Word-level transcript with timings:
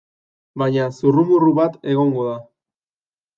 Baina 0.61 0.87
zurrumurru 1.01 1.51
bat 1.59 1.77
egongo 1.93 2.27
da. 2.31 2.35